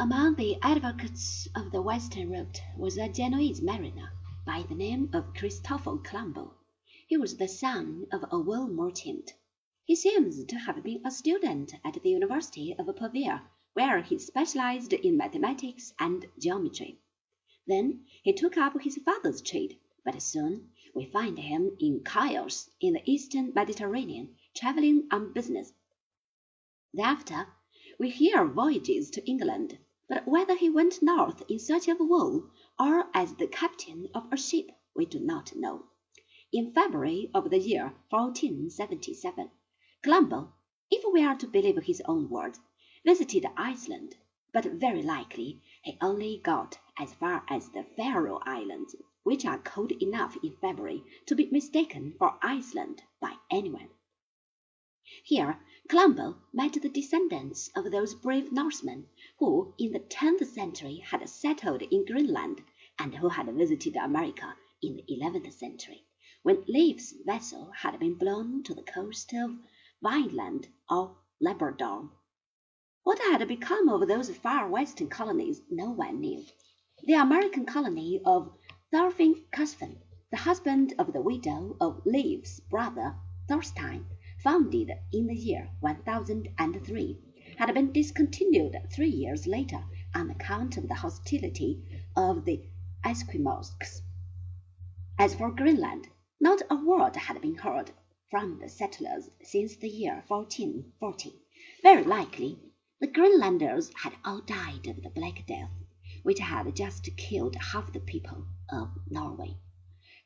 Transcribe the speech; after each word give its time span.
Among 0.00 0.36
the 0.36 0.56
advocates 0.62 1.48
of 1.56 1.72
the 1.72 1.82
western 1.82 2.30
route 2.30 2.62
was 2.76 2.96
a 2.96 3.08
Genoese 3.08 3.60
mariner 3.60 4.12
by 4.46 4.62
the 4.68 4.76
name 4.76 5.10
of 5.12 5.34
Christoffel 5.34 6.04
Colombo. 6.04 6.54
He 7.08 7.16
was 7.16 7.36
the 7.36 7.48
son 7.48 8.06
of 8.12 8.24
a 8.30 8.38
wool 8.38 8.68
merchant. 8.68 9.32
He 9.84 9.96
seems 9.96 10.44
to 10.44 10.56
have 10.56 10.84
been 10.84 11.04
a 11.04 11.10
student 11.10 11.74
at 11.84 12.00
the 12.00 12.10
University 12.10 12.76
of 12.78 12.94
Pavia, 12.94 13.42
where 13.72 14.00
he 14.00 14.20
specialized 14.20 14.92
in 14.92 15.16
mathematics 15.16 15.92
and 15.98 16.24
geometry. 16.38 17.00
Then 17.66 18.04
he 18.22 18.32
took 18.32 18.56
up 18.56 18.80
his 18.80 18.98
father's 18.98 19.42
trade, 19.42 19.80
but 20.04 20.22
soon 20.22 20.70
we 20.94 21.06
find 21.06 21.40
him 21.40 21.76
in 21.80 22.04
Chios 22.04 22.70
in 22.80 22.92
the 22.92 23.02
eastern 23.04 23.52
Mediterranean, 23.52 24.36
travelling 24.54 25.08
on 25.10 25.32
business. 25.32 25.72
Thereafter 26.94 27.48
we 27.98 28.10
hear 28.10 28.46
voyages 28.46 29.10
to 29.10 29.28
England, 29.28 29.76
but 30.08 30.26
whether 30.26 30.56
he 30.56 30.70
went 30.70 31.02
north 31.02 31.42
in 31.50 31.58
search 31.58 31.86
of 31.86 32.00
wool 32.00 32.50
or 32.80 33.10
as 33.12 33.34
the 33.34 33.46
captain 33.46 34.08
of 34.14 34.26
a 34.32 34.36
ship 34.38 34.70
we 34.94 35.04
do 35.04 35.20
not 35.20 35.54
know. 35.54 35.84
In 36.50 36.72
February 36.72 37.30
of 37.34 37.50
the 37.50 37.58
year 37.58 37.94
1477, 38.08 39.50
Colombo, 40.02 40.54
if 40.90 41.04
we 41.12 41.22
are 41.22 41.36
to 41.36 41.46
believe 41.46 41.82
his 41.82 42.00
own 42.06 42.30
words, 42.30 42.58
visited 43.04 43.44
Iceland, 43.54 44.16
but 44.50 44.64
very 44.64 45.02
likely 45.02 45.60
he 45.82 45.98
only 46.00 46.38
got 46.38 46.78
as 46.98 47.12
far 47.12 47.44
as 47.48 47.68
the 47.68 47.84
Faroe 47.94 48.40
Islands, 48.46 48.96
which 49.24 49.44
are 49.44 49.58
cold 49.58 49.92
enough 49.92 50.38
in 50.42 50.56
February 50.56 51.04
to 51.26 51.34
be 51.34 51.50
mistaken 51.50 52.14
for 52.18 52.38
Iceland 52.40 53.02
by 53.20 53.36
anyone. 53.50 53.90
Here 55.24 55.58
Colombo 55.88 56.36
met 56.52 56.74
the 56.74 56.90
descendants 56.90 57.70
of 57.74 57.90
those 57.90 58.14
brave 58.14 58.52
Norsemen 58.52 59.08
who 59.38 59.72
in 59.78 59.92
the 59.92 60.00
tenth 60.00 60.46
century 60.50 60.96
had 60.96 61.26
settled 61.30 61.80
in 61.80 62.04
Greenland 62.04 62.62
and 62.98 63.14
who 63.14 63.30
had 63.30 63.46
visited 63.54 63.96
America 63.96 64.54
in 64.82 64.96
the 64.96 65.04
eleventh 65.08 65.50
century, 65.54 66.04
when 66.42 66.62
Leif's 66.68 67.14
vessel 67.24 67.70
had 67.74 67.98
been 67.98 68.18
blown 68.18 68.62
to 68.64 68.74
the 68.74 68.82
coast 68.82 69.32
of 69.32 69.56
Vineland 70.02 70.68
or 70.90 71.16
Labrador. 71.40 72.10
What 73.02 73.18
had 73.18 73.48
become 73.48 73.88
of 73.88 74.06
those 74.08 74.28
far 74.36 74.68
western 74.68 75.08
colonies 75.08 75.62
no 75.70 75.88
one 75.88 76.20
knew. 76.20 76.44
The 77.04 77.14
American 77.14 77.64
colony 77.64 78.20
of 78.26 78.52
Thorfinn 78.92 79.42
Cushman, 79.52 80.02
the 80.30 80.36
husband 80.36 80.92
of 80.98 81.14
the 81.14 81.22
widow 81.22 81.78
of 81.80 82.02
Leif's 82.04 82.60
brother 82.60 83.16
Thorstein, 83.48 84.04
founded 84.42 84.90
in 85.12 85.26
the 85.26 85.34
year 85.34 85.70
1003, 85.80 87.18
had 87.56 87.74
been 87.74 87.92
discontinued 87.92 88.76
three 88.92 89.10
years 89.10 89.46
later 89.46 89.84
on 90.14 90.30
account 90.30 90.76
of 90.76 90.86
the 90.86 90.94
hostility 90.94 91.82
of 92.16 92.44
the 92.44 92.62
Esquimaux. 93.04 93.62
As 95.18 95.34
for 95.34 95.50
Greenland, 95.50 96.08
not 96.40 96.62
a 96.70 96.76
word 96.76 97.16
had 97.16 97.40
been 97.40 97.56
heard 97.56 97.90
from 98.30 98.60
the 98.60 98.68
settlers 98.68 99.30
since 99.42 99.76
the 99.76 99.88
year 99.88 100.22
1440. 100.28 101.32
Very 101.82 102.04
likely 102.04 102.60
the 103.00 103.06
Greenlanders 103.06 103.90
had 104.02 104.12
all 104.24 104.40
died 104.42 104.86
of 104.86 105.02
the 105.02 105.10
Black 105.10 105.46
Death, 105.46 105.72
which 106.22 106.38
had 106.38 106.76
just 106.76 107.08
killed 107.16 107.56
half 107.56 107.92
the 107.92 108.00
people 108.00 108.44
of 108.70 108.90
Norway. 109.10 109.56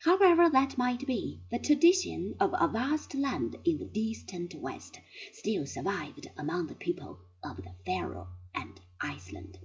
However 0.04 0.50
that 0.50 0.76
might 0.76 1.06
be, 1.06 1.42
the 1.52 1.60
tradition 1.60 2.34
of 2.40 2.52
a 2.58 2.66
vast 2.66 3.14
land 3.14 3.54
in 3.64 3.78
the 3.78 3.84
distant 3.84 4.52
west 4.52 4.98
still 5.32 5.64
survived 5.64 6.28
among 6.36 6.66
the 6.66 6.74
people 6.74 7.20
of 7.44 7.58
the 7.58 7.72
Faroe 7.86 8.26
and 8.52 8.80
Iceland, 9.00 9.60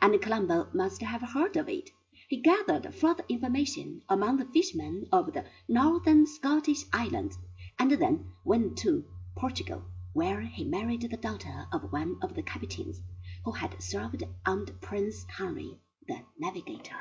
and 0.00 0.18
Colombo 0.22 0.70
must 0.72 1.02
have 1.02 1.20
heard 1.20 1.58
of 1.58 1.68
it. 1.68 1.90
He 2.26 2.40
gathered 2.40 2.94
further 2.94 3.22
information 3.28 4.00
among 4.08 4.38
the 4.38 4.46
fishermen 4.46 5.08
of 5.12 5.34
the 5.34 5.44
northern 5.68 6.24
Scottish 6.26 6.84
islands, 6.94 7.36
and 7.78 7.90
then 7.90 8.32
went 8.46 8.78
to 8.78 9.04
Portugal, 9.36 9.84
where 10.14 10.40
he 10.40 10.64
married 10.64 11.02
the 11.02 11.18
daughter 11.18 11.66
of 11.70 11.92
one 11.92 12.16
of 12.22 12.34
the 12.34 12.42
captains 12.42 13.02
who 13.44 13.52
had 13.52 13.82
served 13.82 14.22
under 14.46 14.72
Prince 14.72 15.24
Henry 15.24 15.78
the 16.08 16.22
Navigator. 16.38 16.96